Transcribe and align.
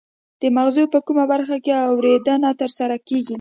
د 0.41 0.43
مغزو 0.55 0.83
په 0.93 0.99
کومه 1.05 1.25
برخه 1.33 1.57
کې 1.65 1.71
اوریدنه 1.87 2.49
ترسره 2.61 2.97
کیږي 3.07 3.29